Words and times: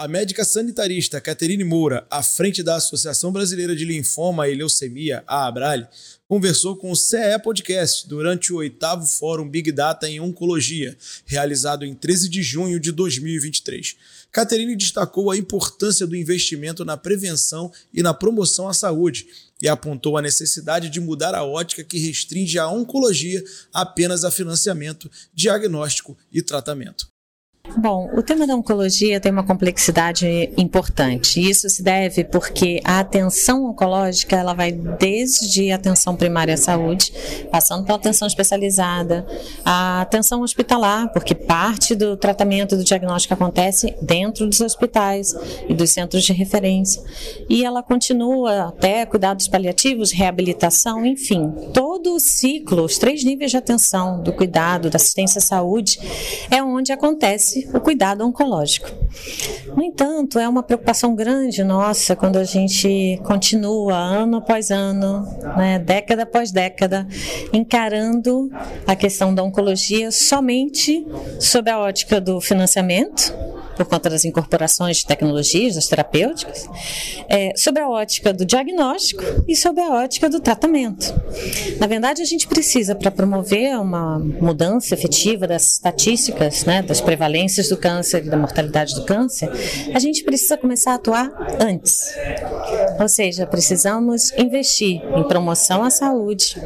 A 0.00 0.06
médica 0.06 0.44
sanitarista 0.44 1.20
Caterine 1.20 1.64
Moura, 1.64 2.06
à 2.08 2.22
frente 2.22 2.62
da 2.62 2.76
Associação 2.76 3.32
Brasileira 3.32 3.74
de 3.74 3.84
Linfoma 3.84 4.48
e 4.48 4.54
Leucemia, 4.54 5.24
a 5.26 5.48
Abrale, 5.48 5.88
conversou 6.28 6.76
com 6.76 6.92
o 6.92 6.96
CE 6.96 7.36
Podcast 7.42 8.08
durante 8.08 8.52
o 8.52 8.58
oitavo 8.58 9.04
Fórum 9.04 9.50
Big 9.50 9.72
Data 9.72 10.08
em 10.08 10.20
Oncologia, 10.20 10.96
realizado 11.26 11.84
em 11.84 11.96
13 11.96 12.28
de 12.28 12.44
junho 12.44 12.78
de 12.78 12.92
2023. 12.92 13.96
Caterine 14.30 14.76
destacou 14.76 15.32
a 15.32 15.36
importância 15.36 16.06
do 16.06 16.14
investimento 16.14 16.84
na 16.84 16.96
prevenção 16.96 17.72
e 17.92 18.00
na 18.00 18.14
promoção 18.14 18.68
à 18.68 18.72
saúde 18.72 19.26
e 19.60 19.66
apontou 19.66 20.16
a 20.16 20.22
necessidade 20.22 20.90
de 20.90 21.00
mudar 21.00 21.34
a 21.34 21.42
ótica 21.42 21.82
que 21.82 21.98
restringe 21.98 22.56
a 22.56 22.68
oncologia 22.68 23.42
apenas 23.74 24.22
a 24.24 24.30
financiamento, 24.30 25.10
diagnóstico 25.34 26.16
e 26.32 26.40
tratamento. 26.40 27.17
Bom, 27.80 28.10
o 28.12 28.20
tema 28.24 28.44
da 28.44 28.56
oncologia 28.56 29.20
tem 29.20 29.30
uma 29.30 29.44
complexidade 29.44 30.52
importante. 30.56 31.40
Isso 31.40 31.70
se 31.70 31.80
deve 31.80 32.24
porque 32.24 32.80
a 32.82 32.98
atenção 32.98 33.66
oncológica 33.66 34.34
ela 34.34 34.52
vai 34.52 34.72
desde 34.72 35.70
a 35.70 35.76
atenção 35.76 36.16
primária 36.16 36.54
à 36.54 36.56
saúde, 36.56 37.12
passando 37.52 37.84
pela 37.84 37.96
atenção 37.96 38.26
especializada, 38.26 39.24
a 39.64 40.00
atenção 40.00 40.42
hospitalar, 40.42 41.12
porque 41.12 41.36
parte 41.36 41.94
do 41.94 42.16
tratamento 42.16 42.76
do 42.76 42.82
diagnóstico 42.82 43.34
acontece 43.34 43.94
dentro 44.02 44.48
dos 44.48 44.60
hospitais 44.60 45.32
e 45.68 45.72
dos 45.72 45.90
centros 45.90 46.24
de 46.24 46.32
referência. 46.32 47.00
E 47.48 47.64
ela 47.64 47.80
continua 47.80 48.70
até 48.70 49.06
cuidados 49.06 49.46
paliativos, 49.46 50.10
reabilitação, 50.10 51.06
enfim, 51.06 51.48
todo 51.72 52.16
o 52.16 52.18
ciclo, 52.18 52.82
os 52.82 52.98
três 52.98 53.22
níveis 53.22 53.52
de 53.52 53.56
atenção 53.56 54.20
do 54.20 54.32
cuidado, 54.32 54.90
da 54.90 54.96
assistência 54.96 55.38
à 55.38 55.42
saúde, 55.42 56.00
é 56.50 56.60
onde 56.78 56.92
acontece 56.92 57.68
o 57.74 57.80
cuidado 57.80 58.24
oncológico. 58.24 58.88
No 59.76 59.82
entanto, 59.82 60.38
é 60.38 60.48
uma 60.48 60.62
preocupação 60.62 61.14
grande 61.14 61.62
nossa 61.64 62.14
quando 62.14 62.36
a 62.36 62.44
gente 62.44 63.20
continua 63.24 63.94
ano 63.94 64.38
após 64.38 64.70
ano, 64.70 65.26
né, 65.56 65.78
década 65.78 66.22
após 66.22 66.50
década, 66.50 67.06
encarando 67.52 68.50
a 68.86 68.94
questão 68.94 69.34
da 69.34 69.42
oncologia 69.42 70.10
somente 70.10 71.06
sob 71.40 71.70
a 71.70 71.78
ótica 71.78 72.20
do 72.20 72.40
financiamento 72.40 73.34
por 73.76 73.86
conta 73.86 74.10
das 74.10 74.24
incorporações 74.24 74.98
de 74.98 75.06
tecnologias, 75.06 75.76
das 75.76 75.86
terapêuticas, 75.86 76.68
é, 77.28 77.52
sobre 77.56 77.82
a 77.82 77.88
ótica 77.88 78.32
do 78.32 78.44
diagnóstico 78.44 79.22
e 79.46 79.54
sobre 79.54 79.82
a 79.82 79.90
ótica 79.90 80.30
do 80.30 80.40
tratamento. 80.40 81.14
Na 81.78 81.86
verdade, 81.86 82.22
a 82.22 82.24
gente 82.24 82.48
precisa, 82.48 82.94
para 82.94 83.10
promover 83.10 83.78
uma 83.78 84.18
mudança 84.18 84.94
efetiva 84.94 85.46
das 85.46 85.74
estatísticas, 85.74 86.64
né, 86.64 86.82
das 86.82 87.00
prevalências 87.00 87.68
do 87.68 87.76
câncer 87.76 88.24
e 88.24 88.30
da 88.30 88.36
mortalidade 88.36 88.94
do 88.94 89.04
câncer, 89.04 89.50
a 89.94 89.98
gente 89.98 90.24
precisa 90.24 90.56
começar 90.56 90.92
a 90.92 90.94
atuar 90.94 91.30
antes. 91.60 92.14
Ou 92.98 93.08
seja, 93.08 93.46
precisamos 93.46 94.32
investir 94.32 95.00
em 95.16 95.22
promoção 95.24 95.82
à 95.84 95.90
saúde 95.90 96.56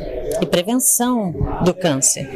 e 0.40 0.46
prevenção 0.46 1.32
do 1.64 1.74
câncer. 1.74 2.28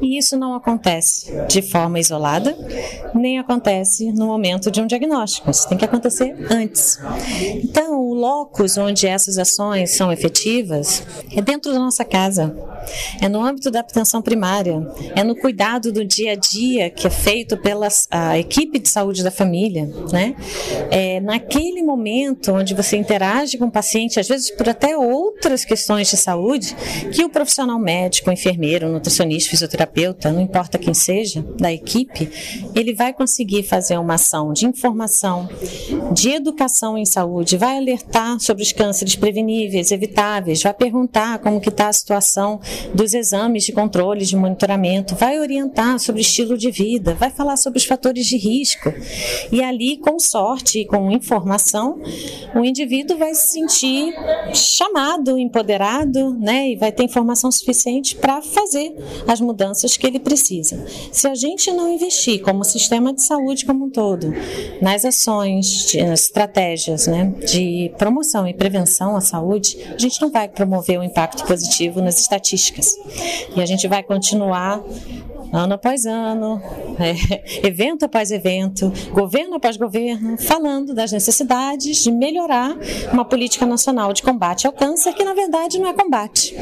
E 0.00 0.18
isso 0.18 0.36
não 0.36 0.54
acontece 0.54 1.30
de 1.48 1.62
forma 1.62 1.98
isolada, 1.98 2.56
nem 3.14 3.38
acontece 3.38 4.12
no 4.12 4.26
momento 4.26 4.70
de 4.70 4.80
um 4.80 4.86
diagnóstico. 4.86 5.50
Isso 5.50 5.68
tem 5.68 5.78
que 5.78 5.84
acontecer 5.84 6.34
antes. 6.50 6.98
Então, 7.62 8.09
o 8.20 8.40
locus 8.40 8.76
onde 8.76 9.06
essas 9.06 9.38
ações 9.38 9.96
são 9.96 10.12
efetivas 10.12 11.02
é 11.34 11.40
dentro 11.40 11.72
da 11.72 11.78
nossa 11.78 12.04
casa, 12.04 12.54
é 13.20 13.28
no 13.28 13.42
âmbito 13.42 13.70
da 13.70 13.80
atenção 13.80 14.20
primária, 14.20 14.86
é 15.16 15.24
no 15.24 15.34
cuidado 15.34 15.90
do 15.90 16.04
dia 16.04 16.32
a 16.32 16.34
dia 16.34 16.90
que 16.90 17.06
é 17.06 17.10
feito 17.10 17.56
pela 17.56 17.88
a 18.10 18.38
equipe 18.38 18.78
de 18.78 18.88
saúde 18.88 19.22
da 19.22 19.30
família, 19.30 19.88
né? 20.12 20.36
É 20.90 21.20
naquele 21.20 21.82
momento 21.82 22.52
onde 22.52 22.74
você 22.74 22.96
interage 22.96 23.56
com 23.56 23.66
o 23.66 23.70
paciente, 23.70 24.20
às 24.20 24.28
vezes 24.28 24.50
por 24.50 24.68
até 24.68 24.96
outras 24.96 25.64
questões 25.64 26.10
de 26.10 26.16
saúde, 26.16 26.76
que 27.12 27.24
o 27.24 27.30
profissional 27.30 27.78
médico, 27.78 28.30
enfermeiro, 28.30 28.88
nutricionista, 28.88 29.50
fisioterapeuta, 29.50 30.30
não 30.30 30.42
importa 30.42 30.78
quem 30.78 30.92
seja, 30.92 31.44
da 31.58 31.72
equipe, 31.72 32.30
ele 32.74 32.94
vai 32.94 33.12
conseguir 33.12 33.62
fazer 33.62 33.98
uma 33.98 34.14
ação 34.14 34.52
de 34.52 34.66
informação, 34.66 35.48
de 36.10 36.30
educação 36.30 36.98
em 36.98 37.04
saúde, 37.04 37.56
vai 37.56 37.76
alertar 37.76 38.38
sobre 38.40 38.62
os 38.62 38.72
cânceres 38.72 39.14
preveníveis, 39.14 39.90
evitáveis, 39.90 40.62
vai 40.62 40.74
perguntar 40.74 41.38
como 41.38 41.60
que 41.60 41.68
está 41.68 41.88
a 41.88 41.92
situação 41.92 42.60
dos 42.94 43.14
exames 43.14 43.64
de 43.64 43.72
controle, 43.72 44.24
de 44.24 44.36
monitoramento, 44.36 45.14
vai 45.14 45.38
orientar 45.38 45.98
sobre 45.98 46.22
estilo 46.22 46.58
de 46.58 46.70
vida, 46.70 47.14
vai 47.14 47.30
falar 47.30 47.56
sobre 47.56 47.78
os 47.78 47.84
fatores 47.84 48.26
de 48.26 48.36
risco. 48.36 48.92
E 49.52 49.62
ali, 49.62 49.96
com 49.98 50.18
sorte 50.18 50.80
e 50.80 50.84
com 50.84 51.10
informação, 51.10 52.00
o 52.54 52.64
indivíduo 52.64 53.16
vai 53.16 53.34
se 53.34 53.52
sentir 53.52 54.14
chamado, 54.54 55.38
empoderado, 55.38 56.34
né, 56.38 56.70
e 56.70 56.76
vai 56.76 56.90
ter 56.90 57.04
informação 57.04 57.50
suficiente 57.52 58.16
para 58.16 58.42
fazer 58.42 58.94
as 59.26 59.40
mudanças 59.40 59.96
que 59.96 60.06
ele 60.06 60.18
precisa. 60.18 60.84
Se 61.12 61.28
a 61.28 61.34
gente 61.34 61.70
não 61.70 61.92
investir 61.92 62.42
como 62.42 62.64
sistema 62.64 63.12
de 63.12 63.22
saúde 63.22 63.64
como 63.64 63.86
um 63.86 63.90
todo 63.90 64.32
nas 64.80 65.04
ações, 65.04 65.94
nas 65.94 65.99
estratégias, 66.00 67.06
né, 67.06 67.32
de 67.46 67.92
promoção 67.98 68.46
e 68.46 68.54
prevenção 68.54 69.16
à 69.16 69.20
saúde, 69.20 69.78
a 69.94 69.98
gente 69.98 70.20
não 70.20 70.30
vai 70.30 70.48
promover 70.48 70.98
o 70.98 71.00
um 71.00 71.04
impacto 71.04 71.44
positivo 71.44 72.00
nas 72.00 72.20
estatísticas. 72.20 72.94
E 73.54 73.60
a 73.60 73.66
gente 73.66 73.86
vai 73.86 74.02
continuar 74.02 74.82
ano 75.52 75.74
após 75.74 76.04
ano, 76.04 76.62
é, 76.98 77.66
evento 77.66 78.04
após 78.04 78.30
evento, 78.30 78.92
governo 79.12 79.56
após 79.56 79.76
governo, 79.76 80.36
falando 80.38 80.94
das 80.94 81.10
necessidades 81.10 82.02
de 82.02 82.12
melhorar 82.12 82.76
uma 83.12 83.24
política 83.24 83.66
nacional 83.66 84.12
de 84.12 84.22
combate 84.22 84.66
ao 84.66 84.72
câncer, 84.72 85.12
que 85.14 85.24
na 85.24 85.34
verdade 85.34 85.78
não 85.78 85.88
é 85.88 85.92
combate, 85.92 86.54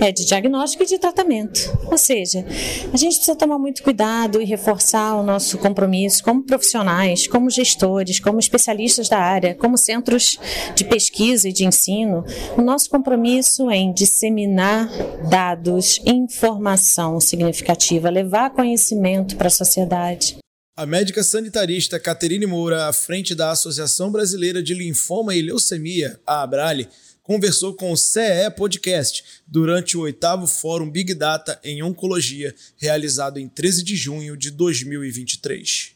é 0.00 0.12
de 0.12 0.24
diagnóstico 0.24 0.82
e 0.82 0.86
de 0.86 0.98
tratamento. 0.98 1.60
Ou 1.90 1.96
seja, 1.96 2.44
a 2.92 2.96
gente 2.96 3.16
precisa 3.16 3.36
tomar 3.36 3.58
muito 3.58 3.82
cuidado 3.82 4.40
e 4.40 4.44
reforçar 4.44 5.16
o 5.16 5.22
nosso 5.22 5.58
compromisso 5.58 6.22
como 6.22 6.42
profissionais, 6.42 7.26
como 7.26 7.48
gestores, 7.48 8.20
como 8.20 8.38
especialistas 8.38 9.08
da 9.08 9.18
área, 9.18 9.54
como 9.54 9.78
centros 9.78 10.38
de 10.74 10.84
pesquisa 10.84 11.48
e 11.48 11.52
de 11.52 11.64
ensino, 11.64 12.24
o 12.56 12.62
nosso 12.62 12.90
compromisso 12.90 13.70
em 13.70 13.92
disseminar 13.92 14.90
dados, 15.28 16.00
informação 16.04 17.20
significativa, 17.20 18.10
levar 18.10 18.23
levar 18.24 18.50
conhecimento 18.50 19.36
para 19.36 19.48
a 19.48 19.50
sociedade. 19.50 20.38
A 20.76 20.84
médica 20.84 21.22
sanitarista 21.22 22.00
Caterine 22.00 22.46
Moura, 22.46 22.88
à 22.88 22.92
frente 22.92 23.34
da 23.34 23.50
Associação 23.50 24.10
Brasileira 24.10 24.62
de 24.62 24.74
Linfoma 24.74 25.34
e 25.34 25.42
Leucemia, 25.42 26.18
a 26.26 26.42
Abrale, 26.42 26.88
conversou 27.22 27.74
com 27.74 27.92
o 27.92 27.96
CE 27.96 28.50
Podcast 28.56 29.24
durante 29.46 29.96
o 29.96 30.00
oitavo 30.00 30.46
Fórum 30.46 30.90
Big 30.90 31.14
Data 31.14 31.60
em 31.62 31.82
Oncologia, 31.82 32.54
realizado 32.76 33.38
em 33.38 33.48
13 33.48 33.84
de 33.84 33.94
junho 33.94 34.36
de 34.36 34.50
2023. 34.50 35.93